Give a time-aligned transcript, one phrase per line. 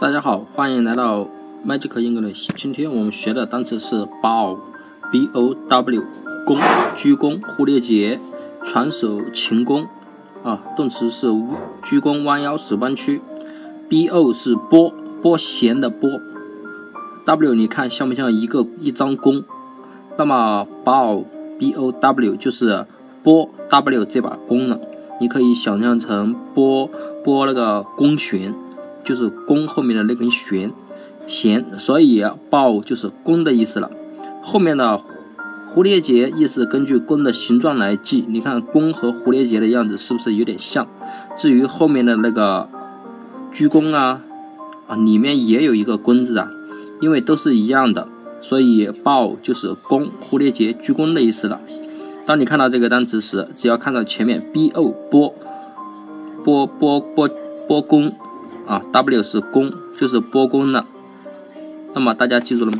[0.00, 1.26] 大家好，欢迎来到
[1.66, 2.48] Magic English。
[2.54, 6.04] 今天我们学的单词是 bow，b-o-w，
[6.46, 6.56] 弓，
[6.96, 8.20] 鞠躬，蝴蝶结，
[8.64, 9.88] 传手擒弓。
[10.44, 11.26] 啊，动词是
[11.82, 13.20] 鞠躬弯腰使弯曲。
[13.88, 16.08] b-o 是拨，拨弦的拨。
[17.24, 19.42] w 你看像不像一个一张弓？
[20.16, 22.86] 那么 bow，b-o-w 就是
[23.24, 24.78] 拨 w 这把弓了。
[25.20, 26.88] 你可以想象成拨
[27.24, 28.54] 拨那个弓弦。
[29.08, 30.70] 就是弓后面的那根弦，
[31.26, 33.90] 弦，所以抱就是弓的意思了。
[34.42, 35.00] 后面的
[35.74, 40.86] 蝴蝶结意思根据弓的形状来记，你看弓和蝴蝶结的样子是不是有点像？
[41.34, 42.68] 至于后面的那个
[43.50, 44.20] 鞠躬啊，
[44.86, 46.50] 啊里面也有一个弓字啊，
[47.00, 48.08] 因为都是一样的，
[48.42, 51.58] 所以抱就是弓，蝴蝶结鞠躬的意思了。
[52.26, 55.34] 当你看到这个单词时，只要看到前面 b o 波
[56.44, 57.30] 波波波
[57.66, 58.12] 波弓。
[58.68, 60.84] 啊，W 是弓，就是波弓的。
[61.94, 62.78] 那么大家记住了吗？